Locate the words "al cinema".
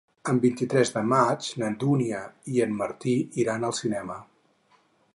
3.71-4.21